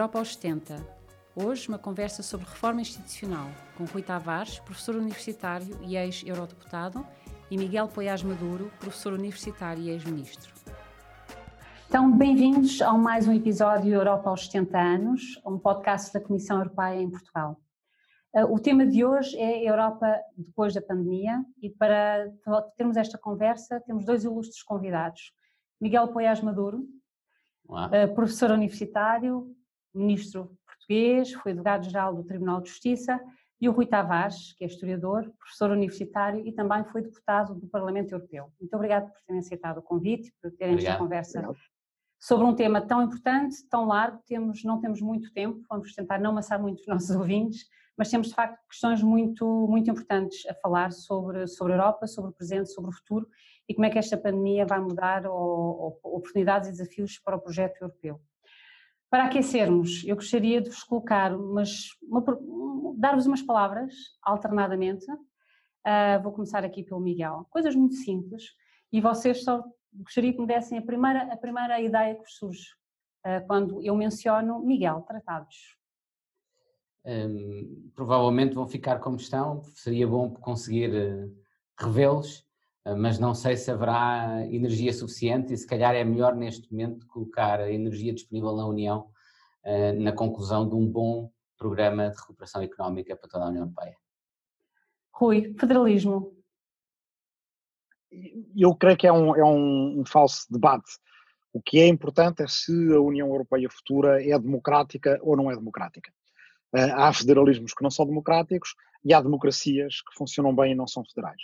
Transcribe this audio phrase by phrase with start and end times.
[0.00, 0.76] Europa aos 70.
[1.36, 7.06] Hoje, uma conversa sobre reforma institucional com Rui Tavares, professor universitário e ex-eurodeputado,
[7.50, 10.54] e Miguel Poiás Maduro, professor universitário e ex-ministro.
[11.86, 17.02] Então, bem-vindos a mais um episódio Europa aos 70 anos, um podcast da Comissão Europeia
[17.02, 17.60] em Portugal.
[18.34, 22.26] Uh, o tema de hoje é Europa depois da pandemia e para
[22.74, 25.34] termos esta conversa temos dois ilustres convidados.
[25.78, 26.86] Miguel Poiás Maduro,
[27.68, 29.54] uh, professor universitário,
[29.94, 33.20] ministro português, foi delegado-geral do Tribunal de Justiça,
[33.60, 38.12] e o Rui Tavares, que é historiador, professor universitário e também foi deputado do Parlamento
[38.12, 38.50] Europeu.
[38.58, 41.58] Muito obrigado por terem aceitado o convite, por terem esta conversa obrigado.
[42.18, 46.30] sobre um tema tão importante, tão largo, temos, não temos muito tempo, vamos tentar não
[46.30, 47.66] amassar muito os nossos ouvintes,
[47.98, 52.30] mas temos de facto questões muito, muito importantes a falar sobre, sobre a Europa, sobre
[52.30, 53.28] o presente, sobre o futuro
[53.68, 57.40] e como é que esta pandemia vai mudar ou, ou, oportunidades e desafios para o
[57.40, 58.18] projeto europeu.
[59.10, 62.24] Para aquecermos, eu gostaria de vos colocar umas, uma,
[62.96, 65.04] dar-vos umas palavras alternadamente.
[65.10, 67.46] Uh, vou começar aqui pelo Miguel.
[67.50, 68.44] Coisas muito simples
[68.92, 72.68] e vocês só gostaria que me dessem a primeira, a primeira ideia que vos surge
[73.26, 75.80] uh, quando eu menciono Miguel, tratados
[77.04, 81.34] um, provavelmente vão ficar como estão, seria bom conseguir uh,
[81.78, 82.46] revê-los,
[82.96, 87.60] mas não sei se haverá energia suficiente e se calhar é melhor neste momento colocar
[87.60, 89.10] a energia disponível na União
[89.64, 93.96] uh, na conclusão de um bom programa de recuperação económica para toda a União Europeia.
[95.12, 96.34] Rui, federalismo.
[98.56, 100.90] Eu creio que é um, é um, um falso debate.
[101.52, 105.54] O que é importante é se a União Europeia futura é democrática ou não é
[105.54, 106.10] democrática.
[106.74, 110.86] Eh, há federalismos que não são democráticos e há democracias que funcionam bem e não
[110.86, 111.42] são federais.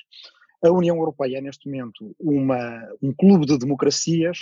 [0.64, 4.38] A União Europeia é, neste momento, uma, um clube de democracias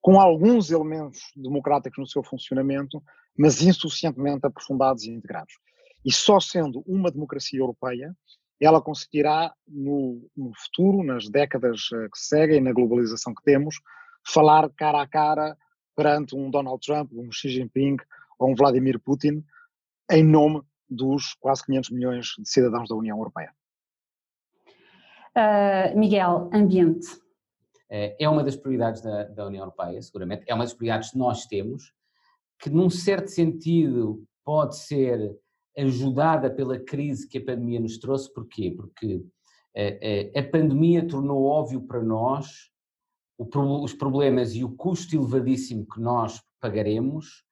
[0.00, 3.02] com alguns elementos democráticos no seu funcionamento,
[3.36, 5.54] mas insuficientemente aprofundados e integrados.
[6.04, 8.14] E só sendo uma democracia europeia,
[8.60, 13.76] ela conseguirá, no, no futuro, nas décadas eh, que seguem, na globalização que temos,
[14.26, 15.56] falar cara a cara
[15.96, 17.96] perante um Donald Trump, um Xi Jinping
[18.38, 19.42] ou um Vladimir Putin,
[20.10, 23.52] em nome dos quase 500 milhões de cidadãos da União Europeia.
[25.36, 27.08] Uh, Miguel, ambiente.
[27.90, 30.44] É, é uma das prioridades da, da, União Europeia, seguramente.
[30.46, 31.92] É uma das prioridades que nós temos,
[32.58, 35.36] que num certo sentido pode ser
[35.76, 38.32] ajudada pela crise que a pandemia nos trouxe.
[38.32, 38.72] Porquê?
[38.76, 39.24] Porque
[39.76, 42.70] a, a, a pandemia tornou óbvio para nós
[43.36, 43.46] o,
[43.82, 47.44] os problemas e o custo elevadíssimo que nós pagaremos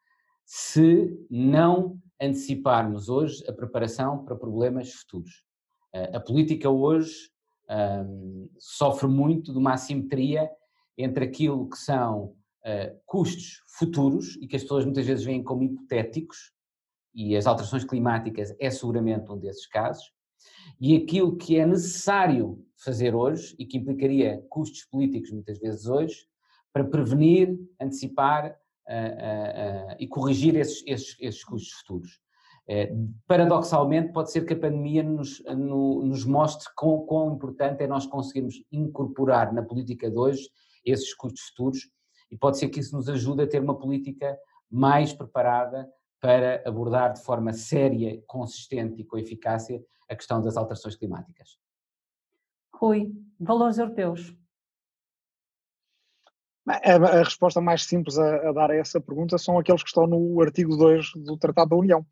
[0.44, 5.44] se não anteciparmos hoje a preparação para problemas futuros.
[5.92, 7.31] A política hoje
[7.72, 10.50] um, sofre muito de uma assimetria
[10.97, 12.34] entre aquilo que são
[12.65, 16.53] uh, custos futuros e que as pessoas muitas vezes veem como hipotéticos,
[17.15, 20.12] e as alterações climáticas é seguramente um desses casos,
[20.81, 26.27] e aquilo que é necessário fazer hoje e que implicaria custos políticos muitas vezes hoje,
[26.72, 28.50] para prevenir, antecipar
[28.89, 32.21] uh, uh, e corrigir esses, esses, esses custos futuros.
[32.69, 32.95] É,
[33.27, 38.06] paradoxalmente, pode ser que a pandemia nos, no, nos mostre quão, quão, importante é nós
[38.06, 40.49] conseguirmos incorporar na política de hoje
[40.84, 41.91] esses custos futuros
[42.31, 44.39] e pode ser que isso nos ajude a ter uma política
[44.71, 45.89] mais preparada
[46.21, 51.59] para abordar de forma séria, consistente e com eficácia a questão das alterações climáticas.
[52.75, 54.34] Rui, valores europeus.
[56.67, 60.06] A, a resposta mais simples a, a, dar a essa pergunta são aqueles que estão
[60.06, 62.06] no artigo 2 do Tratado da União.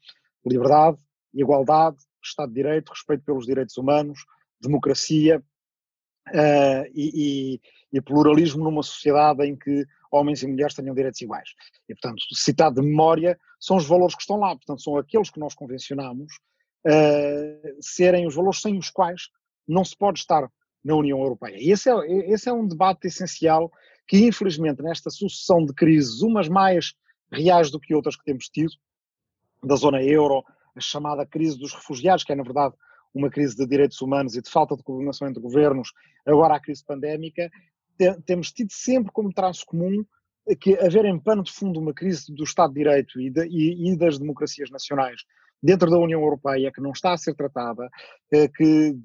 [0.47, 0.99] Liberdade,
[1.35, 4.21] igualdade, Estado de Direito, respeito pelos direitos humanos,
[4.61, 5.43] democracia
[6.29, 7.61] uh, e, e,
[7.93, 11.51] e, pluralismo numa sociedade em que homens e mulheres tenham direitos iguais.
[11.89, 15.41] E, portanto, citado de memória, são os valores que estão lá, portanto, são aqueles que
[15.41, 16.33] nós convencionamos
[16.87, 19.29] uh, serem os valores sem os quais
[19.67, 20.51] não se pode estar
[20.85, 21.57] na União Europeia.
[21.59, 23.71] E esse é, esse é um debate essencial
[24.11, 26.95] que infelizmente nesta sucessão de crises, umas mais
[27.33, 28.73] reais do que outras que temos tido,
[29.63, 32.75] da zona euro, a chamada crise dos refugiados, que é na verdade
[33.13, 35.93] uma crise de direitos humanos e de falta de coordenação entre governos,
[36.27, 37.51] agora a crise pandémica,
[38.25, 40.05] temos tido sempre como traço comum
[40.61, 43.91] que haver em pano de fundo uma crise do Estado de Direito e, de, e,
[43.91, 45.23] e das democracias nacionais
[45.63, 47.89] dentro da União Europeia que não está a ser tratada,
[48.33, 48.97] eh, que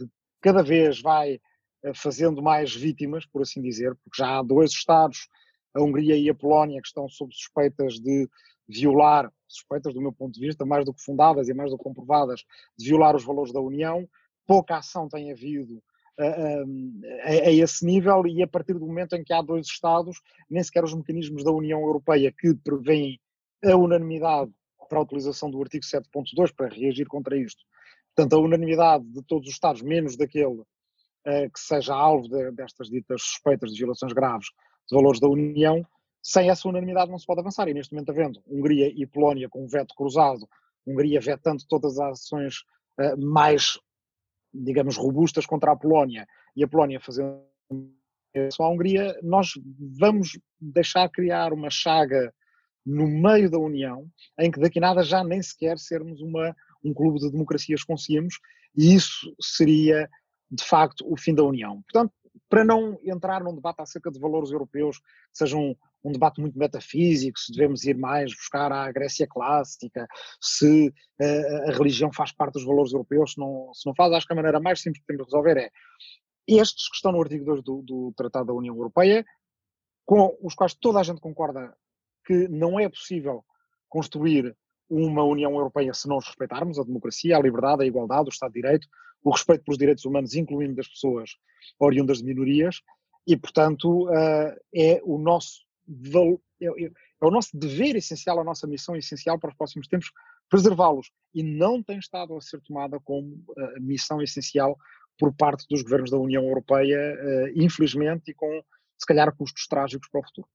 [0.42, 1.40] cada vez vai
[1.84, 5.28] eh, fazendo mais vítimas, por assim dizer, porque já há dois Estados,
[5.74, 8.30] a Hungria e a Polónia, que estão sob suspeitas de
[8.68, 11.84] violar, suspeitas do meu ponto de vista, mais do que fundadas e mais do que
[11.84, 12.44] comprovadas,
[12.78, 14.08] de violar os valores da União.
[14.46, 15.82] Pouca ação tem havido
[16.20, 20.22] a, a, a, esse nível e a partir do momento em que há dois Estados,
[20.50, 23.20] nem sequer os mecanismos da União Europeia que prevêem
[23.64, 24.52] a unanimidade
[24.88, 27.64] para a utilização do artigo 7.2 para reagir contra isto.
[28.16, 30.66] Portanto, a unanimidade de todos os Estados, menos daquele uh,
[31.54, 34.48] que seja alvo de, destas ditas suspeitas de violações graves
[34.88, 35.86] de valores da União,
[36.26, 37.68] sem essa unanimidade não se pode avançar.
[37.68, 40.50] E neste momento, havendo Hungria e Polónia com um veto cruzado,
[40.86, 42.56] Hungria vetando todas as ações
[43.00, 43.78] uh, mais,
[44.52, 46.26] digamos, robustas contra a Polónia
[46.56, 47.44] e a Polónia fazendo
[48.34, 49.52] isso à Hungria, nós
[50.00, 52.34] vamos deixar criar uma chaga
[52.84, 57.20] no meio da União, em que daqui nada já nem sequer sermos uma, um clube
[57.20, 58.40] de democracias conseguimos,
[58.76, 60.10] e isso seria,
[60.52, 61.82] de facto, o fim da União.
[61.84, 62.14] Portanto,
[62.50, 66.58] para não entrar num debate acerca de valores europeus, que seja um, um, debate muito
[66.58, 70.08] metafísico, se devemos ir mais buscar a Grécia clássica,
[70.40, 74.28] se uh, a religião faz parte dos valores europeus, se não, se não faz, acho
[74.28, 75.70] que a maneira mais simples que temos de resolver é
[76.48, 79.26] estes que estão no artigo 2 do, do Tratado da União Europeia,
[80.06, 81.76] com os quais toda a gente concorda
[82.26, 83.44] que não é possível
[83.90, 84.56] construir
[84.90, 88.54] uma União Europeia se não os respeitarmos a democracia, a liberdade, a igualdade, o Estado
[88.54, 88.88] de Direito,
[89.26, 91.32] o respeito pelos direitos humanos, incluindo das pessoas
[91.80, 92.82] oriundas de minorias,
[93.28, 95.66] e, portanto, eh, é o nosso
[96.62, 100.12] é, é, é o nosso dever essencial, a nossa missão essencial para os próximos tempos,
[100.50, 101.12] preservá-los.
[101.34, 104.78] E não tem estado a ser tomada como uh, missão essencial
[105.18, 108.64] por parte dos governos da União Europeia, uh, infelizmente, e com,
[108.98, 110.48] se calhar, custos trágicos para o futuro.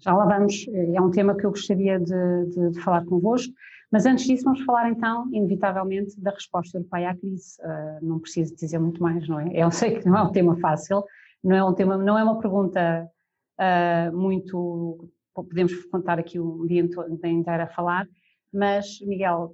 [0.00, 3.52] Já lá vamos, é um tema que eu gostaria de, de, de, falar convosco,
[3.90, 7.56] mas antes disso vamos falar então, inevitavelmente, da resposta europeia à crise.
[7.60, 9.50] Uh, não preciso dizer muito mais, não é?
[9.58, 11.02] Eu sei que não é um tema fácil,
[11.42, 13.10] não é um tema, não é uma pergunta
[13.58, 18.06] uh, muito, podemos contar aqui um dia inteiro a falar,
[18.52, 19.52] mas Miguel,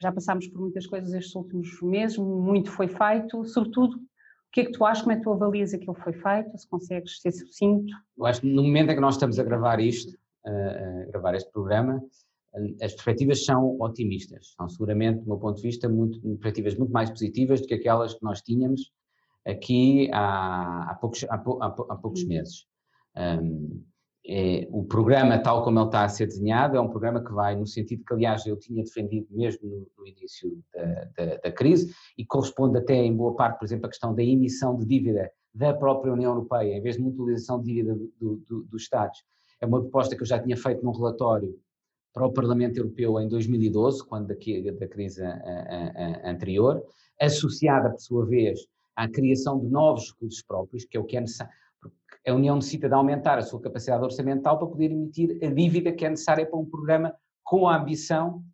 [0.00, 4.00] já passámos por muitas coisas estes últimos meses, muito foi feito, sobretudo o
[4.58, 6.68] que é que tu achas, como é que tu avalias aquilo que foi feito, se
[6.68, 7.94] consegues ser sucinto?
[8.16, 11.50] Eu acho que no momento em que nós estamos a gravar isto, a gravar este
[11.52, 12.02] programa,
[12.82, 17.10] as perspectivas são otimistas, são seguramente, do meu ponto de vista, muito, perspectivas muito mais
[17.10, 18.90] positivas do que aquelas que nós tínhamos
[19.46, 22.28] aqui há, há poucos, há, há, poucos uhum.
[22.28, 22.66] meses.
[23.16, 23.84] Um,
[24.28, 27.56] é, o programa, tal como ele está a ser desenhado, é um programa que vai
[27.56, 30.84] no sentido que, aliás, eu tinha defendido mesmo no, no início da,
[31.16, 34.76] da, da, crise e corresponde até em boa parte, por exemplo, à questão da emissão
[34.76, 38.82] de dívida da própria União Europeia, em vez de mutualização de dívida do, do, dos
[38.82, 39.24] Estados.
[39.62, 41.58] É uma proposta que eu já tinha feito num relatório
[42.12, 46.84] para o Parlamento Europeu em 2012, quando da, da crise a, a, a anterior,
[47.18, 48.60] associada, por sua vez,
[48.94, 51.52] à criação de novos recursos próprios, que é o que é necessário
[52.28, 56.04] a União necessita de aumentar a sua capacidade orçamental para poder emitir a dívida que
[56.04, 58.44] é necessária para um programa com a ambição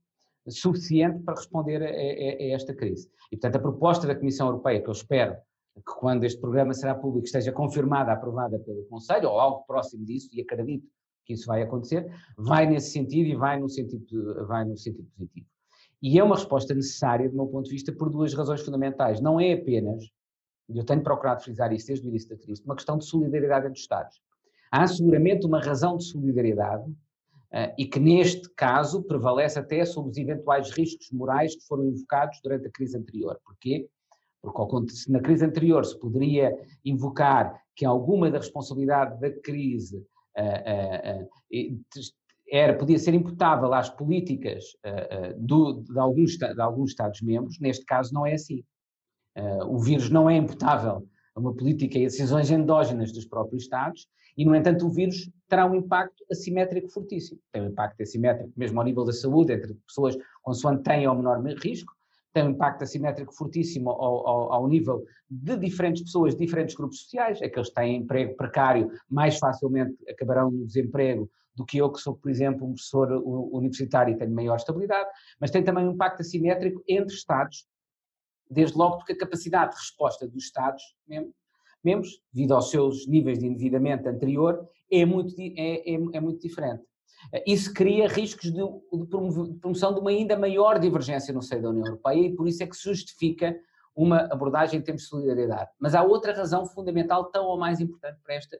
[0.48, 3.10] suficiente para responder a, a, a, esta crise.
[3.32, 5.36] E, portanto, a proposta da Comissão Europeia, que eu espero
[5.74, 10.28] que quando este programa será público esteja confirmada, aprovada pelo Conselho, ou algo próximo disso,
[10.32, 10.86] e acredito
[11.24, 15.46] que isso vai acontecer, vai nesse sentido e vai no sentido, vai no sentido positivo.
[16.02, 19.20] E é uma resposta necessária, do meu ponto de vista, por duas razões fundamentais.
[19.20, 20.04] Não é apenas
[20.68, 23.66] e eu tenho procurado frisar isso desde o início da crise, uma questão de solidariedade
[23.66, 24.20] entre os Estados.
[24.70, 30.16] Há seguramente uma razão de solidariedade uh, e que neste caso prevalece até sobre os
[30.16, 33.38] eventuais riscos morais que foram invocados durante a crise anterior.
[33.44, 33.88] Porquê?
[34.42, 36.52] Porque se na crise anterior se poderia
[36.84, 39.98] invocar que alguma da responsabilidade da crise
[40.36, 41.28] uh, uh,
[42.50, 44.64] era, podia ser imputável às políticas
[45.38, 48.62] de, alguns, de alguns Estados-membros, neste caso não é assim.
[49.36, 53.64] Uh, o vírus não é imputável a uma política e a decisões endógenas dos próprios
[53.64, 57.40] Estados, e, no entanto, o vírus terá um impacto assimétrico fortíssimo.
[57.52, 61.40] Tem um impacto assimétrico mesmo ao nível da saúde, entre pessoas consoante têm ou menor
[61.62, 61.92] risco,
[62.32, 67.40] tem um impacto assimétrico fortíssimo ao, ao, ao, nível de diferentes pessoas, diferentes grupos sociais,
[67.40, 72.16] aqueles que têm emprego precário mais facilmente acabarão no desemprego do que eu que sou,
[72.16, 73.22] por exemplo, um professor
[73.52, 75.08] universitário e tenho maior estabilidade,
[75.40, 77.64] mas tem também um impacto assimétrico entre Estados
[78.50, 80.82] desde logo porque a capacidade de resposta dos Estados
[81.82, 86.82] membros, devido aos seus níveis de endividamento anterior, é muito, é, é, é muito diferente.
[87.46, 89.06] Isso cria riscos de, de
[89.60, 92.66] promoção de uma ainda maior divergência no seio da União Europeia e por isso é
[92.66, 93.56] que se justifica
[93.94, 95.70] uma abordagem em termos de solidariedade.
[95.78, 98.58] Mas há outra razão fundamental, tão ou mais importante para, esta,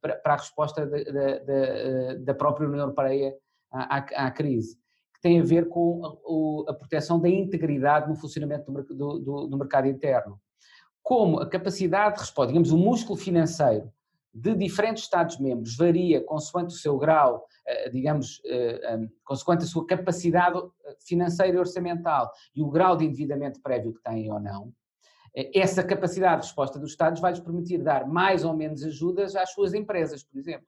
[0.00, 3.34] para, para a resposta da, da, da própria União Europeia
[3.70, 4.78] à, à, à crise
[5.26, 9.88] tem a ver com a, a proteção da integridade no funcionamento do, do, do, mercado
[9.88, 10.40] interno.
[11.02, 13.92] Como a capacidade de resposta, digamos, o músculo financeiro
[14.32, 19.84] de diferentes Estados-membros varia consoante o seu grau, eh, digamos, eh, eh, consoante a sua
[19.84, 20.60] capacidade
[21.04, 24.72] financeira e orçamental e o grau de endividamento prévio que têm ou não,
[25.54, 29.74] essa capacidade de resposta dos Estados vai-lhes permitir dar mais ou menos ajudas às suas
[29.74, 30.66] empresas, por exemplo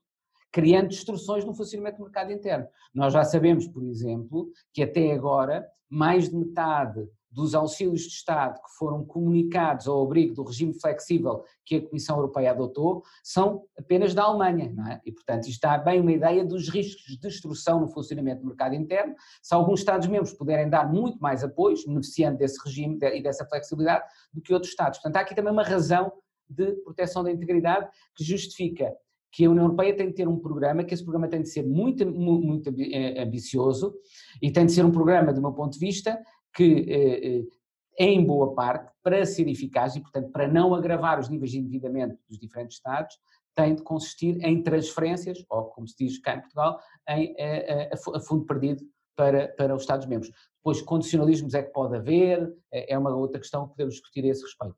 [0.52, 2.66] criando distorções no funcionamento do mercado interno.
[2.94, 8.54] Nós já sabemos, por exemplo, que até agora mais de metade dos auxílios de Estado
[8.54, 14.14] que foram comunicados ao abrigo do regime flexível que a Comissão Europeia adotou são apenas
[14.14, 15.00] da Alemanha, é?
[15.04, 18.74] E, portanto, isto dá bem uma ideia dos riscos de destruição no funcionamento do mercado
[18.74, 19.14] interno.
[19.42, 24.40] Se alguns Estados-membros puderem dar muito mais apoios, beneficiando desse regime e dessa flexibilidade, do
[24.40, 24.98] que outros Estados.
[24.98, 26.10] Portanto, há aqui também uma razão
[26.48, 28.94] de proteção da integridade que justifica
[29.30, 31.66] que a União Europeia tem de ter um programa, que esse programa tem de ser
[31.66, 33.94] muito, muito eh, ambicioso
[34.40, 36.18] e tem de ser um programa, do meu ponto de vista,
[36.54, 37.58] que eh, eh
[38.00, 42.16] em boa parte, para ser eficaz e, portanto, para não agravar os níveis de endividamento
[42.28, 43.18] dos diferentes Estados,
[43.56, 48.16] tem de consistir em transferências, ou como se diz cá em Portugal, em, a, a,
[48.18, 48.84] a fundo perdido
[49.16, 50.30] para, para os Estados-membros.
[50.58, 54.28] Depois, condicionalismos é que pode haver, é, é uma outra questão que podemos discutir a
[54.28, 54.76] esse respeito.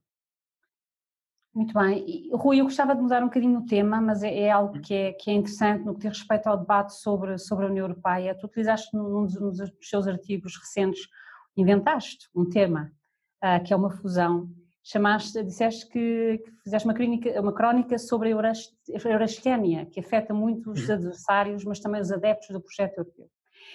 [1.52, 2.30] Muito bem.
[2.33, 5.12] Rui, eu gostava de mudar um bocadinho o tema, mas é, é algo que é,
[5.12, 8.37] que é, interessante no que diz respeito ao debate sobre, sobre a União Europeia.
[8.37, 11.09] Tu utilizaste num dos, num dos seus artigos recentes,
[11.57, 12.92] inventaste um tema,
[13.45, 14.49] uh, que é uma fusão.
[14.83, 20.71] Chamaste, disseste que, que fizeste uma crónica, uma crónica sobre a Eurasquénia, que afeta muito
[20.71, 20.95] os uhum.
[20.95, 23.28] adversários, mas também os adeptos do projeto europeu.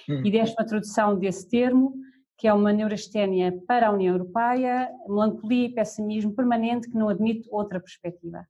[0.10, 0.25] Uhum.
[0.25, 1.94] E deste uma tradução desse termo,
[2.38, 7.48] que é uma neurasténia para a União Europeia, melancolia e pessimismo permanente que não admite
[7.51, 8.46] outra perspectiva.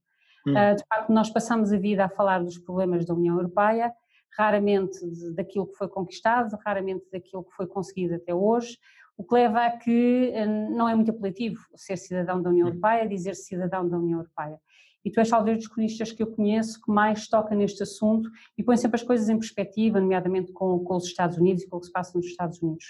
[0.47, 0.51] Hum.
[0.51, 3.93] Uh, de facto, nós passamos a vida a falar dos problemas da União Europeia,
[4.37, 4.99] raramente
[5.33, 8.77] daquilo que foi conquistado, raramente daquilo que foi conseguido até hoje,
[9.17, 12.67] o que leva a que uh, não é muito apelativo ser cidadão da União.
[12.67, 14.59] Europeia, dizer cidadão da União Europeia.
[15.05, 18.27] E tu és talvez dos cronistas que eu conheço que mais toca neste assunto
[18.57, 21.77] e põe sempre as coisas em perspectiva, nomeadamente com, com os Estados Unidos e com
[21.77, 22.85] o que se passa nos Estados Unidos.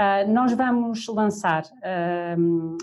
[0.00, 2.76] Uh, nós vamos lançar, uh,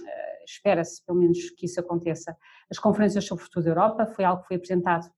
[0.45, 2.37] espera-se pelo menos que isso aconteça,
[2.69, 5.11] as conferências sobre o futuro da Europa, foi algo que foi apresentado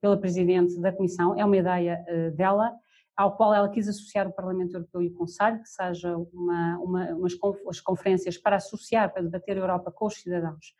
[0.00, 2.72] pela Presidente da Comissão, é uma ideia uh, dela,
[3.16, 7.06] ao qual ela quis associar o Parlamento Europeu e o Conselho, que seja uma, uma,
[7.10, 10.74] umas conferências para associar, para debater a Europa com os cidadãos.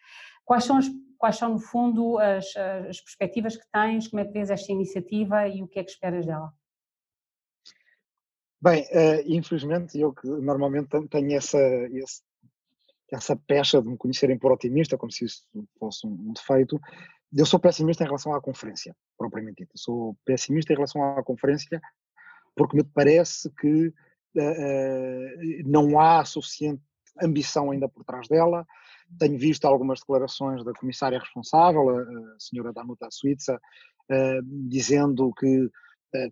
[0.45, 0.87] Quais são, as,
[1.19, 2.57] quais são no fundo, as,
[2.88, 5.90] as perspectivas que tens, como é que vês esta iniciativa e o que é que
[5.90, 6.52] esperas dela?
[8.62, 12.23] Bem, uh, infelizmente, eu que normalmente tenho essa, esse,
[13.11, 15.42] essa pecha de me conhecerem por otimista, como se isso
[15.81, 16.81] fosse um defeito,
[17.37, 19.73] eu sou pessimista em relação à conferência, propriamente dita.
[19.75, 21.81] Sou pessimista em relação à conferência
[22.54, 26.83] porque me parece que uh, não há suficiente
[27.21, 28.64] ambição ainda por trás dela.
[29.19, 35.69] Tenho visto algumas declarações da comissária responsável, a, a senhora Danuta Suíça, uh, dizendo que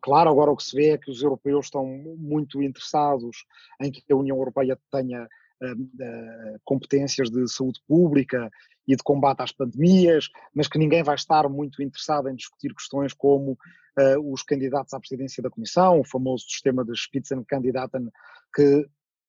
[0.03, 1.87] claro, agora o que se vê é que os europeus estão
[2.19, 3.45] muito interessados
[3.81, 8.51] em que a União Europeia tenha uh, uh, competências de saúde pública
[8.87, 13.13] e de combate às pandemias, mas que ninguém vai estar muito interessado em discutir questões
[13.13, 18.11] como uh, os candidatos à presidência da Comissão, o famoso sistema de Spitzenkandidaten
[18.55, 18.87] que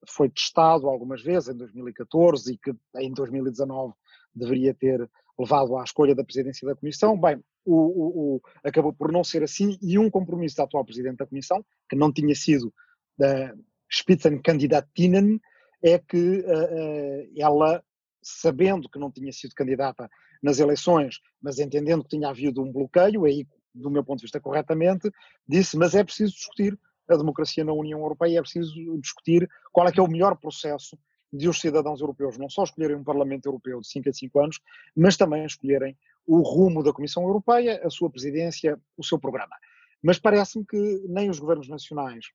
[0.08, 3.94] foi testado algumas vezes em 2014 e que em 2019
[4.34, 7.20] deveria ter levado à escolha da presidência da Comissão.
[7.20, 11.18] Bem, o, o, o, acabou por não ser assim e um compromisso da atual Presidente
[11.18, 12.74] da Comissão, que não tinha sido
[13.18, 13.54] da
[13.92, 15.40] Spitzenkandidatinnen,
[15.84, 17.84] é que uh, uh, ela,
[18.22, 20.10] sabendo que não tinha sido candidata
[20.42, 24.40] nas eleições, mas entendendo que tinha havido um bloqueio, aí, do meu ponto de vista
[24.40, 25.10] corretamente,
[25.48, 29.92] disse, mas é preciso discutir a democracia na União Europeia, é preciso discutir qual é
[29.92, 30.98] que é o melhor processo
[31.32, 34.60] de os cidadãos europeus não só escolherem um Parlamento Europeu de 5 a 5 anos,
[34.96, 39.56] mas também escolherem o rumo da Comissão Europeia, a sua presidência, o seu programa.
[40.04, 42.26] Mas parece-me que nem os governos nacionais,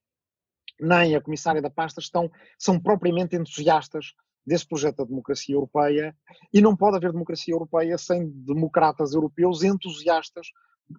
[0.80, 4.14] nem a comissária da pasta estão, são propriamente entusiastas
[4.46, 6.16] desse projeto da democracia europeia
[6.52, 10.48] e não pode haver democracia europeia sem democratas europeus entusiastas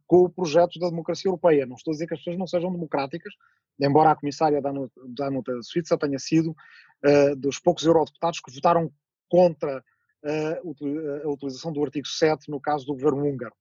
[0.05, 1.65] com o projeto da democracia europeia.
[1.65, 3.33] Não estou a dizer que as pessoas não sejam democráticas,
[3.79, 8.91] embora a comissária Danuta Suíça tenha sido uh, dos poucos eurodeputados que votaram
[9.29, 9.83] contra
[10.23, 13.55] uh, a utilização do artigo 7 no caso do governo húngaro.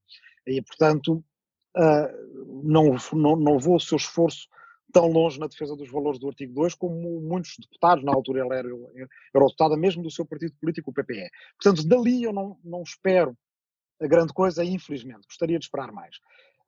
[0.47, 1.25] E, portanto,
[1.77, 4.49] uh, não, não, não levou o seu esforço
[4.93, 8.57] tão longe na defesa dos valores do artigo 2 como muitos deputados, na altura ela
[8.57, 8.69] era
[9.35, 11.29] eurodeputada mesmo do seu partido político, o PPE.
[11.61, 13.37] Portanto, dali eu não, não espero
[14.01, 16.17] a grande coisa, infelizmente, gostaria de esperar mais.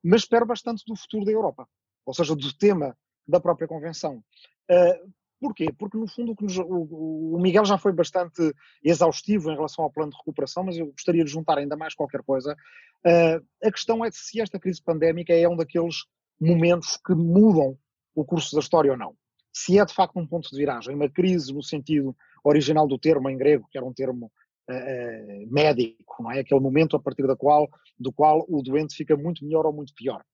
[0.02, 1.68] Mas espero bastante do futuro da Europa,
[2.06, 4.22] ou seja, do tema da própria Convenção.
[4.70, 5.72] Uh, porquê?
[5.76, 6.34] Porque, no fundo,
[6.66, 10.86] o, o, Miguel já foi bastante exaustivo em relação ao plano de recuperação, mas eu
[10.86, 12.56] gostaria de juntar ainda mais qualquer coisa.
[13.04, 16.04] Uh, a questão é se esta crise pandémica é um daqueles
[16.40, 17.76] momentos que mudam
[18.14, 19.14] o curso da história ou não.
[19.52, 23.28] Se é de facto um ponto de viragem, uma crise no sentido original do termo
[23.28, 24.30] em grego, que era um termo
[24.68, 26.40] uh, médico, não é?
[26.40, 29.94] Aquele momento a partir da qual, do qual o doente fica muito melhor ou muito
[29.94, 30.24] pior.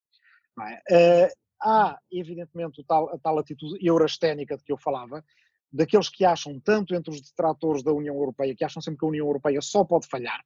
[0.91, 1.27] É?
[1.27, 1.29] Uh,
[1.63, 5.25] há, evidentemente, tal, a tal atitude eurasténica de que eu falava,
[5.73, 9.09] daqueles que acham, tanto entre os detratores da União Europeia, que acham sempre que a
[9.09, 10.45] União Europeia só pode falhar,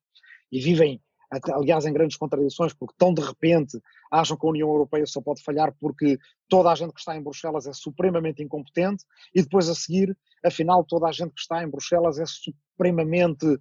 [0.51, 3.79] e vivem, aliás, em grandes contradições, porque tão de repente
[4.11, 6.19] acham que a União Europeia só pode falhar porque
[6.49, 9.05] toda a gente que está em Bruxelas é supremamente incompetente,
[9.35, 13.59] e depois a seguir, afinal, toda a gente que está em Bruxelas é supremamente uh,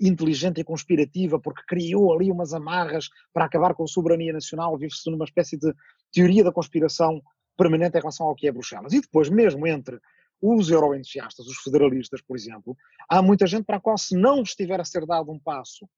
[0.00, 5.10] inteligente e conspirativa, porque criou ali umas amarras para acabar com a soberania nacional, vive-se
[5.10, 5.72] numa espécie de
[6.12, 7.22] teoria da conspiração
[7.56, 8.92] permanente em relação ao que é Bruxelas.
[8.92, 9.98] E depois, mesmo entre
[10.42, 12.76] os euroentusiastas, os federalistas, por exemplo,
[13.08, 15.88] há muita gente para a qual, se não estiver a ser dado um passo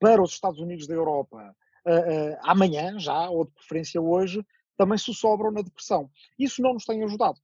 [0.00, 1.54] para os Estados Unidos da Europa
[1.86, 4.44] uh, uh, amanhã, já, ou de preferência hoje,
[4.76, 6.10] também se sobram na depressão.
[6.38, 7.38] Isso não nos tem ajudado.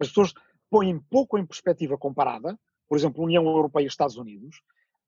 [0.00, 0.34] As pessoas
[0.68, 2.58] põem pouco em perspectiva comparada,
[2.88, 4.60] por exemplo, União Europeia e Estados Unidos,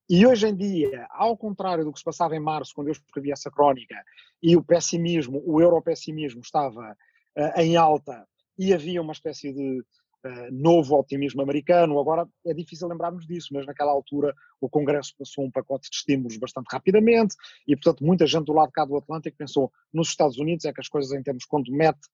[0.09, 3.31] e hoje em dia, ao contrário do que se passava em março, quando eu escrevi
[3.31, 3.95] essa crónica,
[4.43, 6.97] e o pessimismo, o europessimismo estava
[7.37, 8.27] uh, em alta
[8.59, 9.85] e havia uma espécie de
[10.25, 11.99] uh, novo otimismo americano.
[11.99, 16.37] Agora é difícil lembrarmos disso, mas naquela altura o Congresso passou um pacote de estímulos
[16.37, 17.35] bastante rapidamente
[17.67, 20.81] e, portanto, muita gente do lado cá do Atlântico pensou nos Estados Unidos é que
[20.81, 22.09] as coisas em termos quando mete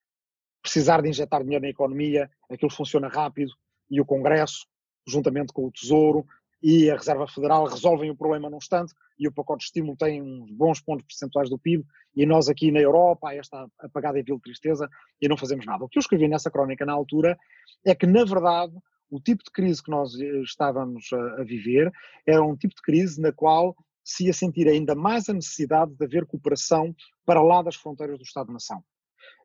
[0.63, 3.53] precisar de injetar dinheiro na economia, aquilo funciona rápido
[3.89, 4.67] e o Congresso,
[5.07, 6.27] juntamente com o Tesouro
[6.63, 10.23] e a Reserva Federal, resolvem o problema num instante e o pacote de estímulo tem
[10.23, 11.85] uns bons pontos percentuais do PIB
[12.15, 14.89] e nós aqui na Europa, esta apagada e vil tristeza
[15.21, 15.85] e não fazemos nada.
[15.85, 17.39] O que eu escrevi nessa crónica na altura
[17.85, 18.75] é que, na verdade,
[19.11, 21.93] o tipo de crise que nós eh, estávamos a, a viver
[22.27, 26.05] era um tipo de crise na qual se ia sentir ainda mais a necessidade de
[26.05, 26.95] haver cooperação
[27.25, 28.83] para lá das fronteiras do Estado-nação.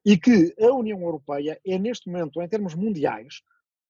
[0.06, 3.42] E que a União Europeia é, neste momento, em termos mundiais,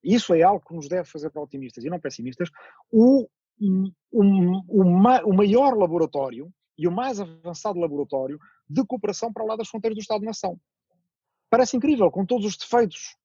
[0.03, 2.49] isso é algo que nos deve fazer para otimistas e não pessimistas,
[2.91, 3.27] o
[3.61, 4.83] o, o,
[5.25, 10.01] o maior laboratório e o mais avançado laboratório de cooperação para lá das fronteiras do
[10.01, 10.59] Estado-nação.
[11.49, 13.15] Parece incrível, com todos os defeitos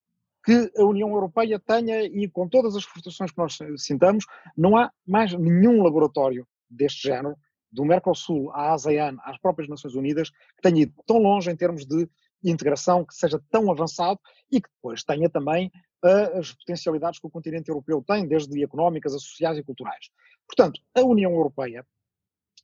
[0.45, 4.93] que a União Europeia tenha e com todas as frustrações que nós sintamos, não há
[5.07, 7.37] mais nenhum laboratório deste género,
[7.71, 11.85] do Mercosul à ASEAN, às próprias Nações Unidas, que tenha ido tão longe em termos
[11.85, 12.09] de
[12.45, 15.71] integração, que seja tão avançado e que depois tenha também
[16.03, 20.11] as potencialidades que o continente europeu tem, desde económicas a sociais e culturais.
[20.47, 21.87] Portanto, a União Europeia,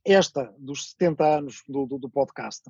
[0.05, 2.63] esta dos 70 anos do, do, do, podcast,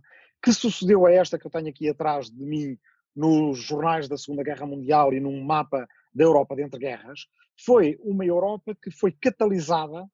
[0.42, 2.79] que sucedeu a esta que eu tenho aqui atrás de mim
[3.14, 7.27] nos jornais da Segunda Guerra Mundial e num mapa da Europa de entre guerras,
[7.64, 10.07] foi uma Europa que foi catalisada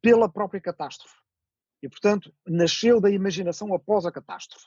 [0.00, 1.16] pela própria catástrofe.
[1.82, 4.66] E, portanto, nasceu da imaginação após a catástrofe.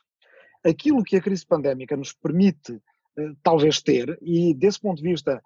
[0.63, 2.81] Aquilo que a crise pandémica nos permite
[3.41, 5.41] talvez ter, e desse ponto de vista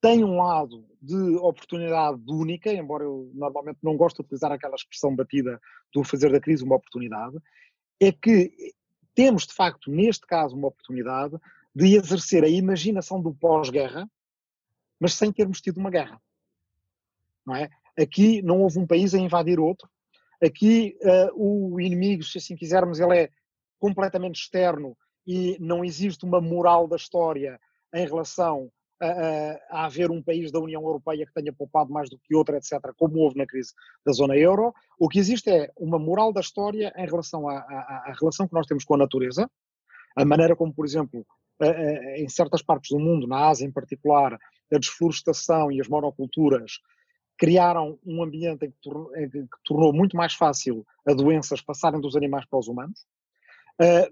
[0.00, 5.14] tem um lado de oportunidade única, embora eu normalmente não gosto de utilizar aquela expressão
[5.14, 5.60] batida
[5.94, 7.36] do fazer da crise uma oportunidade,
[8.00, 8.52] é que
[9.14, 11.36] temos de facto, neste caso, uma oportunidade
[11.74, 14.10] de exercer a imaginação do pós-guerra,
[14.98, 16.20] mas sem termos tido uma guerra.
[17.46, 17.68] Não é?
[17.96, 19.88] Aqui não houve um país a invadir outro,
[20.42, 23.30] aqui uh, o inimigo, se assim quisermos, ele é
[23.78, 27.60] completamente externo e não existe uma moral da história
[27.94, 32.08] em relação a, a, a, haver um país da União Europeia que tenha poupado mais
[32.08, 33.72] do que outro, etc., como houve na crise
[34.06, 34.72] da zona euro.
[34.98, 38.84] O que existe é uma moral da história em relação à, relação que nós temos
[38.84, 39.50] com a natureza,
[40.16, 41.26] a maneira como, por exemplo,
[42.16, 44.38] em certas partes do mundo, na Ásia em particular,
[44.72, 46.78] a desflorestação e as monoculturas
[47.38, 52.16] criaram um ambiente em que, em que tornou muito mais fácil a doenças passarem dos
[52.16, 53.06] animais para os humanos,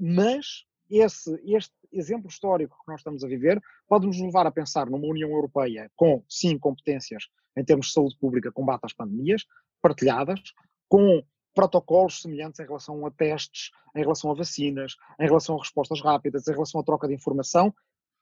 [0.00, 4.90] mas esse, este exemplo histórico que nós estamos a viver pode nos levar a pensar
[4.90, 7.24] numa União Europeia com, sim, competências
[7.56, 9.44] em termos de saúde pública, combate às pandemias,
[9.82, 10.40] partilhadas,
[10.88, 11.22] com
[11.54, 16.46] protocolos semelhantes em relação a testes, em relação a vacinas, em relação a respostas rápidas,
[16.46, 17.74] em relação à troca de informação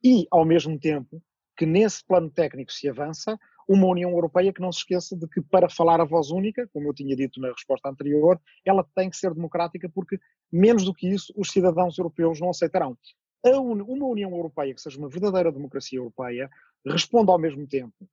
[0.02, 1.22] e, ao mesmo tempo,
[1.56, 5.42] que nesse plano técnico se avança, uma União Europeia que não se esqueça de que,
[5.42, 9.16] para falar a voz única, como eu tinha dito na resposta anterior, ela tem que
[9.16, 10.18] ser democrática, porque
[10.50, 12.96] menos do que isso os cidadãos europeus não aceitarão.
[13.44, 16.48] uma União Europeia que seja uma verdadeira democracia europeia
[16.86, 18.08] responda ao mesmo tempo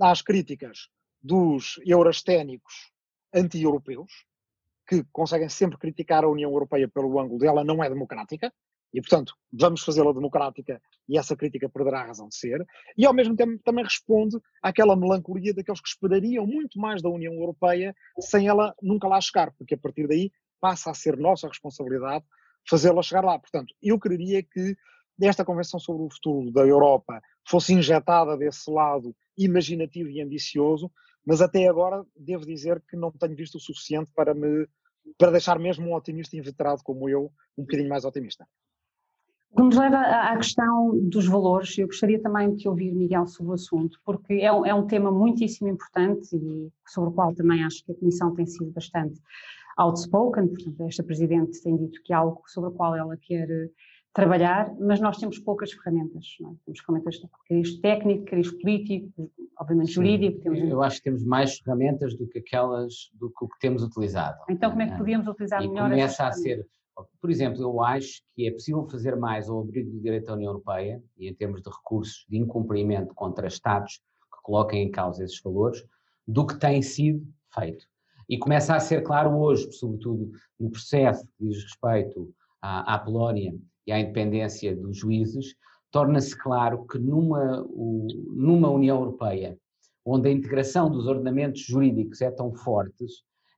[0.00, 0.88] às críticas
[1.20, 2.92] dos eurasténicos
[3.34, 4.24] anti-europeus,
[4.88, 8.52] que conseguem sempre criticar a União Europeia pelo ângulo dela não é democrática,
[8.92, 12.64] e, portanto, vamos fazê-la democrática e essa crítica perderá a razão de ser.
[12.96, 17.32] E, ao mesmo tempo, também responde àquela melancolia daqueles que esperariam muito mais da União
[17.34, 22.24] Europeia sem ela nunca lá chegar, porque a partir daí passa a ser nossa responsabilidade
[22.68, 23.38] fazê-la chegar lá.
[23.38, 24.76] Portanto, eu queria que
[25.22, 30.90] esta Convenção sobre o Futuro da Europa fosse injetada desse lado imaginativo e ambicioso,
[31.24, 34.66] mas até agora devo dizer que não tenho visto o suficiente para me
[35.16, 38.46] para deixar mesmo um otimista inveterado como eu um bocadinho mais otimista.
[39.52, 43.50] O que nos leva à questão dos valores, eu gostaria também de ouvir, Miguel, sobre
[43.50, 47.64] o assunto, porque é um, é um tema muitíssimo importante e sobre o qual também
[47.64, 49.20] acho que a Comissão tem sido bastante
[49.76, 53.48] outspoken, portanto, esta Presidente tem dito que é algo sobre o qual ela quer
[54.12, 56.36] trabalhar, mas nós temos poucas ferramentas.
[56.40, 56.44] É?
[56.64, 60.40] Temos ferramentas de cariz técnico, cariz político, obviamente jurídico.
[60.40, 60.58] Temos...
[60.58, 64.38] Eu acho que temos mais ferramentas do que aquelas do que o que temos utilizado.
[64.48, 66.66] Então, como é que podíamos utilizar e melhor começa a ser,
[67.20, 70.50] por exemplo, eu acho que é possível fazer mais ao abrigo do direito da União
[70.50, 74.00] Europeia e em termos de recursos de incumprimento contra Estados
[74.32, 75.84] que coloquem em causa esses valores,
[76.26, 77.84] do que tem sido feito.
[78.28, 83.54] E começa a ser claro hoje, sobretudo no processo que diz respeito à, à Polónia
[83.86, 85.56] e à independência dos juízes,
[85.90, 87.66] torna-se claro que numa,
[88.32, 89.58] numa União Europeia,
[90.04, 93.04] onde a integração dos ordenamentos jurídicos é tão forte,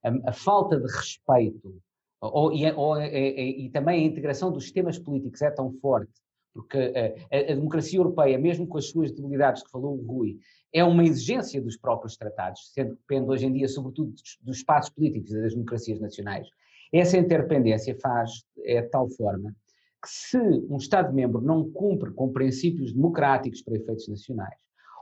[0.02, 1.80] a, a falta de respeito
[2.22, 6.12] ou, e, ou, e, e, também a integração dos sistemas políticos é tão forte,
[6.54, 10.38] porque a, a, democracia europeia, mesmo com as suas debilidades que falou o Rui,
[10.72, 14.56] é uma exigência dos próprios tratados, sendo que depende hoje em dia, sobretudo, dos, dos
[14.58, 16.46] espaços políticos e das democracias nacionais.
[16.92, 19.54] Essa interdependência faz, é de tal forma,
[20.02, 24.56] que se um Estado-membro não cumpre com princípios democráticos para efeitos nacionais,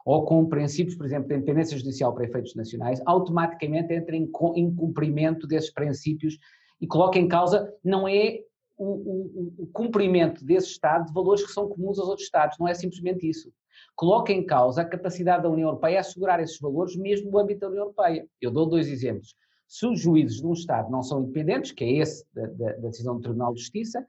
[0.05, 5.47] ou com princípios, por exemplo, de independência judicial para efeitos nacionais, automaticamente entra em incumprimento
[5.47, 6.39] desses princípios
[6.81, 8.41] e coloca em causa, não é
[8.79, 12.67] o, o, o, cumprimento desse Estado de valores que são comuns aos outros Estados, não
[12.67, 13.53] é simplesmente isso.
[13.95, 17.61] Coloca em causa a capacidade da União Europeia a assegurar esses valores mesmo no âmbito
[17.61, 18.27] da União Europeia.
[18.41, 19.35] Eu dou dois exemplos.
[19.69, 22.89] Se os juízes de um Estado não são independentes, que é esse da, da, da
[22.89, 24.05] decisão do Tribunal de Justiça,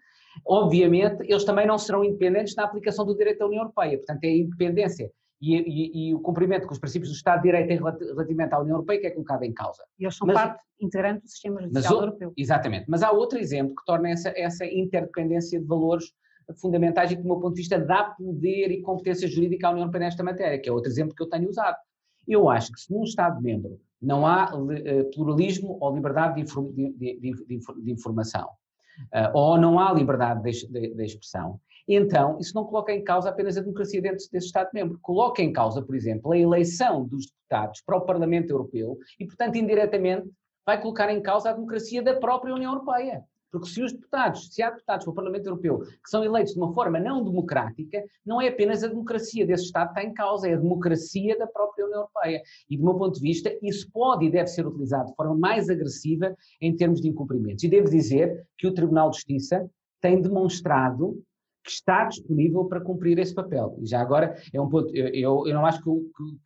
[0.45, 3.97] obviamente eles também não serão independentes na aplicação do direito da União Europeia.
[3.97, 7.51] Portanto, é a independência e, e, e, o cumprimento com os princípios do Estado de
[7.51, 9.83] Direito relativamente à União Europeia que é colocado em causa.
[9.97, 12.33] E eles são mas, parte integrante do sistema judicial mas, europeu.
[12.37, 12.85] Exatamente.
[12.87, 16.13] Mas há outro exemplo que torna essa, essa interdependência de valores
[16.59, 19.83] fundamentais e que, do meu ponto de vista, dá poder e competência jurídica à União
[19.83, 21.77] Europeia nesta matéria, que é outro exemplo que eu tenho usado.
[22.27, 26.93] Eu acho que se num Estado-membro não há uh, pluralismo ou liberdade de, infor de,
[26.97, 28.47] de, de informação,
[29.13, 33.61] uh, ou não há liberdade de, expressão, então isso não coloca em causa apenas a
[33.61, 38.01] democracia dentro desse Estado-membro, coloca em causa, por exemplo, a eleição dos deputados para o
[38.01, 40.29] Parlamento Europeu e, portanto, indiretamente
[40.65, 43.23] vai colocar em causa a democracia da própria União Europeia.
[43.51, 46.59] Porque se os deputados, se há deputados para o Parlamento Europeu que são eleitos de
[46.59, 50.47] uma forma não democrática, não é apenas a democracia desse Estado que está em causa,
[50.47, 52.41] é a democracia da própria União Europeia.
[52.69, 55.69] E, do meu ponto de vista, isso pode e deve ser utilizado de forma mais
[55.69, 57.63] agressiva em termos de incumprimentos.
[57.65, 61.21] E devo dizer que o Tribunal de Justiça tem demonstrado
[61.63, 63.77] que está disponível para cumprir esse papel.
[63.81, 65.89] E já agora é um ponto, eu, eu não acho que,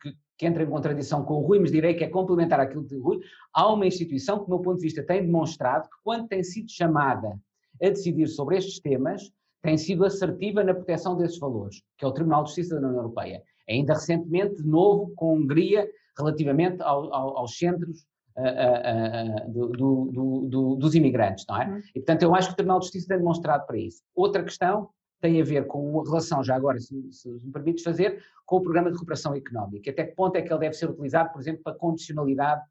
[0.02, 3.02] que, que entra em contradição com o Rui, mas direi que é complementar aquilo o
[3.02, 3.20] Rui,
[3.52, 6.70] há uma instituição que, do meu ponto de vista, tem demonstrado que, quando tem sido
[6.70, 7.38] chamada
[7.82, 9.30] a decidir sobre estes temas,
[9.62, 13.00] tem sido assertiva na proteção desses valores, que é o Tribunal de Justiça da União
[13.02, 13.42] Europeia.
[13.68, 19.52] Ainda recentemente, de novo, com a Hungria, relativamente ao, ao, aos centros uh, uh, uh,
[19.52, 19.68] do,
[20.12, 21.66] do, do, dos imigrantes, não é?
[21.66, 21.80] Uhum.
[21.94, 24.02] E, portanto, eu acho que o Tribunal de Justiça tem demonstrado para isso.
[24.14, 24.88] Outra questão
[25.20, 28.62] tem a ver com a relação, já agora, se, se me permites fazer, com o
[28.62, 29.90] programa de recuperação económica.
[29.90, 32.62] Até que ponto é que ele deve ser utilizado, por exemplo, para condicionalidade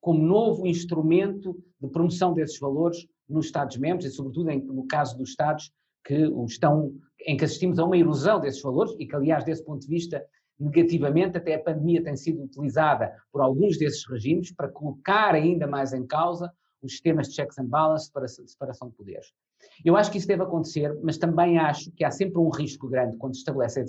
[0.00, 5.30] como novo instrumento de promoção desses valores nos Estados-membros e, sobretudo, em, no caso dos
[5.30, 5.70] Estados
[6.04, 6.14] que
[6.46, 6.92] estão,
[7.26, 10.24] em que assistimos a uma erosão desses valores e que, aliás, desse ponto de vista,
[10.58, 15.92] negativamente, até a pandemia tem sido utilizada por alguns desses regimes para colocar ainda mais
[15.92, 19.32] em causa os sistemas de checks and balances para separação de poderes.
[19.84, 23.16] Eu acho que isso deve acontecer, mas também acho que há sempre um risco grande
[23.16, 23.84] quando se estabelece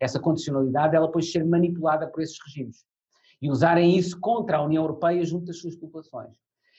[0.00, 2.84] essa condicionalidade, ela depois ser manipulada por esses regimes
[3.42, 6.30] e usarem isso contra a União Europeia junto das suas populações.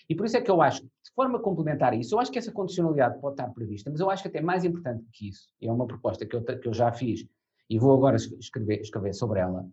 [0.09, 2.37] E por isso é que eu acho, de forma complementar a isso, eu acho que
[2.37, 5.67] essa condicionalidade pode estar prevista, mas eu acho que até mais importante que isso, e
[5.67, 7.25] é uma proposta que eu, que eu já fiz
[7.69, 9.65] e vou agora escrever, escrever sobre ela,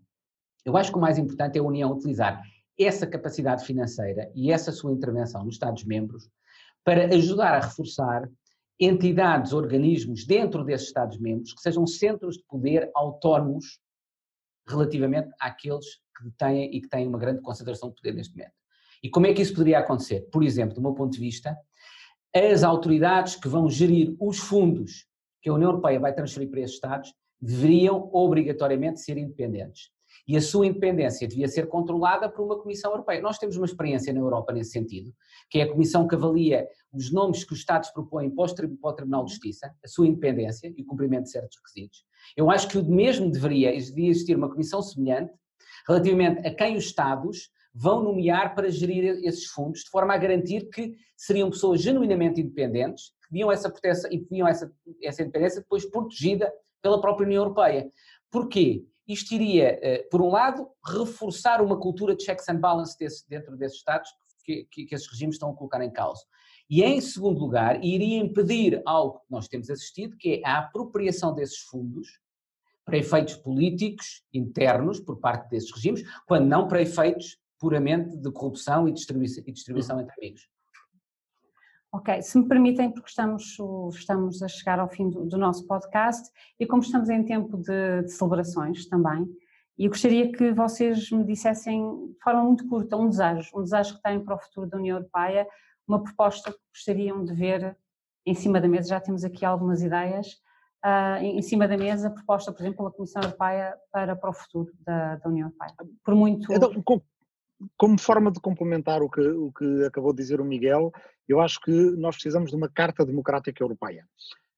[0.64, 2.42] eu acho que o mais importante é a União utilizar
[2.78, 6.30] essa capacidade financeira e essa sua intervenção nos Estados-membros
[6.84, 8.28] para ajudar a reforçar
[8.80, 13.80] entidades, organismos dentro desses Estados-membros que sejam centros de poder autónomos
[14.66, 15.86] relativamente àqueles
[16.16, 18.52] que têm e que têm uma grande concentração de poder neste momento.
[19.02, 20.28] E como é que isso poderia acontecer?
[20.30, 21.56] Por exemplo, do meu ponto de vista,
[22.34, 25.06] as autoridades que vão gerir os fundos
[25.40, 29.90] que a União Europeia vai transferir para esses Estados deveriam obrigatoriamente ser independentes
[30.28, 33.22] e a sua independência devia ser controlada por uma Comissão Europeia.
[33.22, 35.10] Nós temos uma experiência na Europa nesse sentido,
[35.48, 39.24] que é a Comissão que avalia os nomes que os Estados propõem para o Tribunal
[39.24, 42.04] de Justiça, a sua independência e o cumprimento de certos requisitos.
[42.36, 45.32] Eu acho que o mesmo deveria, existir uma comissão semelhante
[45.88, 50.68] relativamente a quem os Estados vão nomear para gerir esses fundos, de forma a garantir
[50.68, 54.70] que seriam pessoas genuinamente independentes, que tinham essa proteção e tinham essa,
[55.02, 57.90] essa independência depois protegida pela própria União Europeia.
[58.30, 58.84] Porquê?
[59.08, 63.56] Isto iria, eh, por um lado, reforçar uma cultura de checks and balances desse, dentro
[63.56, 64.10] desses Estados
[64.44, 66.22] que, que, que, esses regimes estão a colocar em causa.
[66.68, 71.34] E, em segundo lugar, iria impedir algo que nós temos assistido, que é a apropriação
[71.34, 72.20] desses fundos
[72.84, 78.88] para efeitos políticos internos por parte desses regimes, quando não para efeitos puramente de corrupção
[78.88, 80.48] e distribuição, e distribuição entre amigos.
[81.90, 83.56] Ok, se me permitem, porque estamos,
[83.94, 86.28] estamos a chegar ao fim do, do nosso podcast
[86.60, 89.26] e como estamos em tempo de, de celebrações também,
[89.78, 94.02] eu gostaria que vocês me dissessem de forma muito curta um desejo, um desejo que
[94.02, 95.46] têm para o futuro da União Europeia,
[95.86, 97.76] uma proposta que gostariam de ver
[98.26, 98.88] em cima da mesa.
[98.88, 100.32] Já temos aqui algumas ideias.
[100.84, 104.70] Uh, em cima da mesa, proposta, por exemplo, pela Comissão Europeia para, para o futuro
[104.80, 105.74] da, da União Europeia.
[106.04, 106.52] Por muito.
[106.52, 106.72] Então,
[107.76, 110.92] como forma de complementar o que, o que acabou de dizer o Miguel,
[111.28, 114.06] eu acho que nós precisamos de uma Carta Democrática Europeia.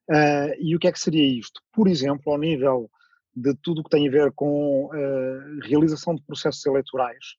[0.09, 1.61] Uh, e o que é que seria isto?
[1.73, 2.91] Por exemplo, ao nível
[3.35, 7.37] de tudo o que tem a ver com uh, realização de processos eleitorais,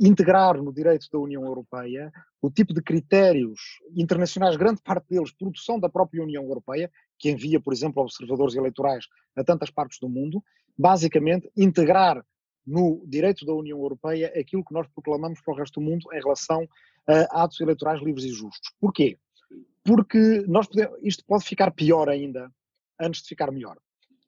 [0.00, 3.60] integrar no direito da União Europeia o tipo de critérios
[3.96, 9.06] internacionais, grande parte deles produção da própria União Europeia, que envia, por exemplo, observadores eleitorais
[9.36, 10.42] a tantas partes do mundo,
[10.78, 12.24] basicamente integrar
[12.68, 16.20] no direito da União Europeia aquilo que nós proclamamos para o resto do mundo em
[16.20, 16.68] relação
[17.06, 18.70] a atos eleitorais livres e justos.
[18.78, 19.18] Porquê?
[19.82, 22.52] Porque nós podemos, isto pode ficar pior ainda
[23.00, 23.78] antes de ficar melhor.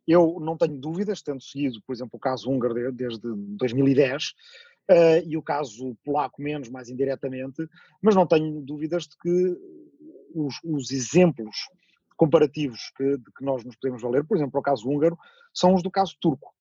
[0.07, 4.35] Eu não tenho dúvidas, tendo seguido, por exemplo, o caso húngaro desde 2010 uh,
[4.89, 7.69] eh, e o caso polaco menos, mais indiretamente,
[8.01, 9.57] mas não tenho dúvidas de que
[10.35, 11.69] os, os exemplos
[12.17, 15.19] comparativos que, de que nós nos podemos valer, por exemplo, o caso húngaro,
[15.53, 16.55] são os do caso turco.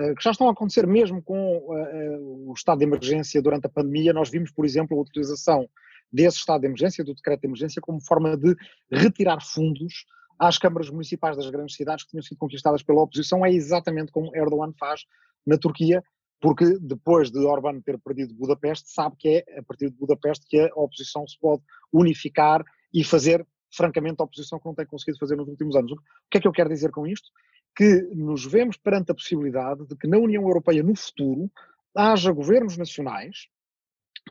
[0.00, 3.68] Eh, que já estão a acontecer mesmo com uh, o estado de emergência durante a
[3.68, 4.14] pandemia.
[4.14, 5.68] Nós vimos, por exemplo, a utilização
[6.10, 8.56] desse estado de emergência, do decreto de emergência, como forma de
[8.90, 10.06] retirar fundos
[10.38, 13.44] às câmaras municipais das grandes cidades que tinham sido conquistadas pela oposição.
[13.44, 15.04] É exatamente como Erdogan faz
[15.46, 16.02] na Turquia,
[16.40, 20.58] porque depois de Orbán ter perdido Budapeste, sabe que é a partir de Budapeste que
[20.58, 25.36] a oposição se pode unificar e fazer, francamente, a oposição que não tem conseguido fazer
[25.36, 25.92] nos últimos anos.
[25.92, 25.96] O
[26.30, 27.28] que é que eu quero dizer com isto?
[27.76, 31.50] Que nos vemos perante a possibilidade de que na União Europeia, no futuro,
[31.94, 33.48] haja governos nacionais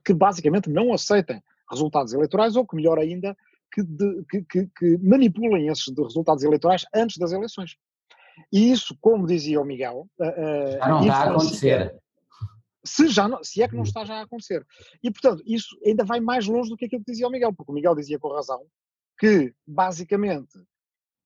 [0.05, 3.35] que basicamente não aceitem resultados eleitorais ou que, melhor ainda,
[3.71, 7.75] que, de, que, que, que manipulem esses resultados eleitorais antes das eleições.
[8.51, 10.07] E isso, como dizia o Miguel.
[10.19, 11.95] já não está a acontecer.
[12.83, 14.65] Se, já não, se é que não está já a acontecer.
[15.03, 17.71] E, portanto, isso ainda vai mais longe do que aquilo que dizia o Miguel, porque
[17.71, 18.65] o Miguel dizia com razão
[19.19, 20.57] que, basicamente,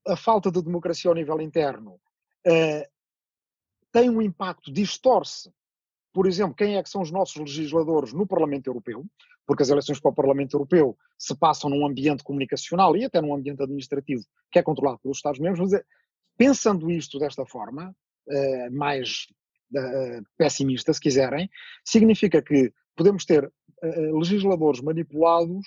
[0.08, 2.00] a falta de democracia ao nível interno
[2.48, 2.94] uh,
[3.92, 5.52] tem um impacto, distorce,
[6.12, 9.06] por exemplo, quem é que são os nossos legisladores no Parlamento Europeu,
[9.46, 13.34] porque as eleições para o Parlamento Europeu se passam num ambiente comunicacional e até num
[13.34, 15.84] ambiente administrativo que é controlado pelos Estados-membros, mas é,
[16.38, 17.96] pensando isto desta forma,
[18.28, 19.28] uh, mais
[19.76, 21.50] uh, pessimista, se quiserem,
[21.84, 25.66] significa que podemos ter uh, legisladores manipulados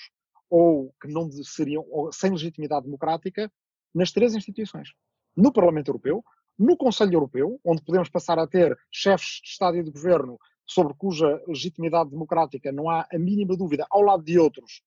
[0.49, 3.51] ou que não seriam, sem legitimidade democrática,
[3.97, 4.91] nas três instituições.
[5.35, 6.23] No Parlamento Europeu,
[6.59, 10.95] no Conselho Europeu, onde podemos passar a ter chefes de Estado e de Governo sobre
[10.95, 14.83] cuja legitimidade democrática não há a mínima dúvida, ao lado de outros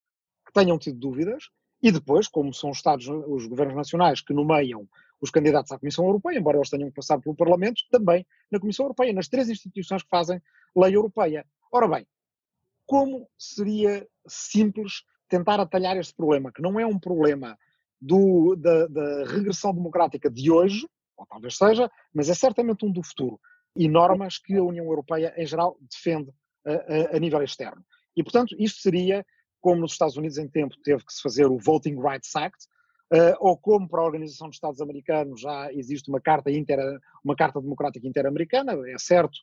[0.45, 1.49] que tenham tido dúvidas,
[1.81, 4.87] e depois, como são os Estados, os governos nacionais que nomeiam
[5.21, 8.85] os candidatos à Comissão Europeia, embora eles tenham que passar pelo Parlamento, também na Comissão
[8.85, 10.41] Europeia, nas três instituições que fazem
[10.75, 11.45] lei europeia.
[11.71, 12.07] Ora bem,
[12.85, 17.57] como seria simples tentar atalhar este problema, que não é um problema
[18.01, 23.03] do, da, da, regressão democrática de hoje, ou talvez seja, mas é certamente um do
[23.03, 23.39] futuro,
[23.75, 26.31] e normas que a União Europeia, em geral, defende
[26.65, 27.83] a, a, a nível externo.
[28.15, 29.25] E, portanto, isto seria,
[29.61, 32.65] como nos Estados Unidos em tempo teve que se fazer o Voting Rights Act,
[33.13, 36.79] uh, ou como para a Organização dos Estados Americanos já existe uma carta, inter,
[37.23, 39.35] uma carta democrática interamericana, é certo,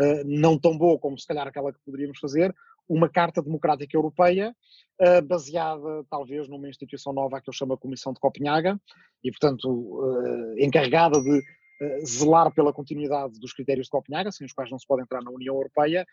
[0.00, 2.54] uh, não tão boa como se calhar aquela que poderíamos fazer,
[2.88, 4.54] uma carta democrática europeia
[5.00, 8.80] uh, baseada talvez numa instituição nova que eu chamo a Comissão de Copenhaga
[9.22, 14.52] e, portanto, uh, encarregada de uh, zelar pela continuidade dos critérios de Copenhaga, sem os
[14.52, 16.06] quais não se pode entrar na União Europeia,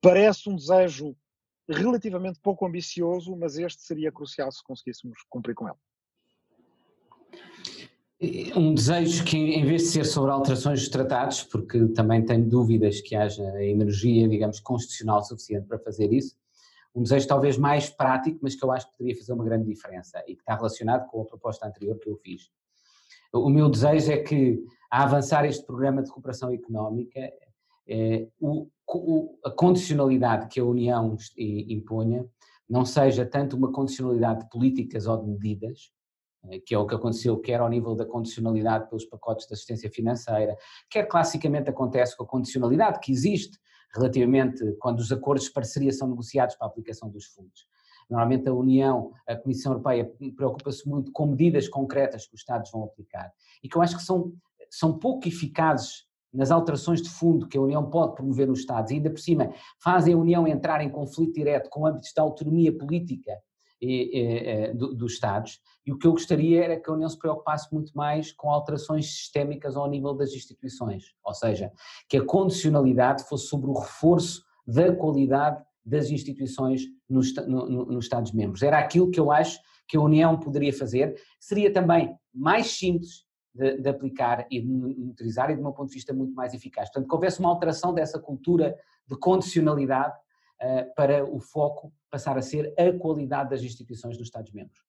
[0.00, 1.14] parece um desejo
[1.68, 5.76] relativamente pouco ambicioso, mas este seria crucial se conseguíssemos cumprir com ele.
[8.54, 13.00] Um desejo que, em vez de ser sobre alterações dos tratados, porque também tenho dúvidas
[13.00, 16.36] que haja energia, digamos, constitucional suficiente para fazer isso,
[16.94, 20.22] um desejo talvez mais prático, mas que eu acho que poderia fazer uma grande diferença
[20.28, 22.50] e que está relacionado com a proposta anterior que eu fiz.
[23.32, 27.18] O meu desejo é que, a avançar este programa de cooperação económica,
[27.88, 28.68] eh, o,
[29.44, 32.24] a condicionalidade que a União imponha
[32.68, 35.90] não seja tanto uma condicionalidade de políticas ou de medidas,
[36.66, 40.56] que é o que aconteceu quer ao nível da condicionalidade pelos pacotes de assistência financeira,
[40.90, 43.58] quer classicamente acontece com a condicionalidade que existe
[43.94, 47.66] relativamente quando os acordos de parceria são negociados para a aplicação dos fundos.
[48.10, 52.84] Normalmente a União, a Comissão Europeia preocupa-se muito com medidas concretas que os Estados vão
[52.84, 54.32] aplicar e que eu acho que são,
[54.70, 58.94] são pouco eficazes nas alterações de fundo que a União pode promover nos Estados, e
[58.94, 59.52] ainda por cima
[59.82, 63.32] fazem a União entrar em conflito direto com âmbitos da autonomia política
[63.82, 67.18] e, e, do, dos Estados, e o que eu gostaria era que a União se
[67.18, 71.72] preocupasse muito mais com alterações sistémicas ao nível das instituições, ou seja,
[72.08, 78.04] que a condicionalidade fosse sobre o reforço da qualidade das instituições nos, no, no, nos
[78.04, 78.62] Estados-membros.
[78.62, 81.20] Era aquilo que eu acho que a União poderia fazer.
[81.40, 85.94] Seria também mais simples de, de, aplicar e de monitorizar e, de um ponto de
[85.94, 86.88] vista, muito mais eficaz.
[86.88, 88.76] Portanto, que houvesse uma alteração dessa cultura
[89.08, 90.16] de condicionalidade
[90.62, 94.84] uh, para o foco passar a ser a qualidade das instituições dos Estados-membros.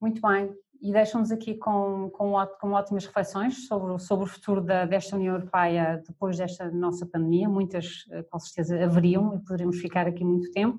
[0.00, 0.52] Muito bem.
[0.82, 5.34] E deixam-nos aqui com, com, com, ótimas reflexões sobre, sobre o futuro da, desta União
[5.34, 7.48] Europeia depois desta nossa pandemia.
[7.48, 10.78] Muitas, eh, com certeza, haveriam e poderíamos ficar aqui muito tempo.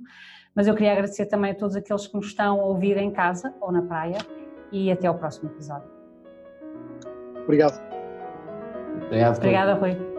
[0.54, 3.56] Mas eu queria agradecer também a todos aqueles que nos estão a ouvir em casa
[3.60, 4.20] ou na praia
[4.72, 5.90] e até ao próximo episódio.
[7.44, 7.82] Obrigado.
[9.06, 9.38] Obrigado.
[9.38, 10.17] Obrigada, Rui.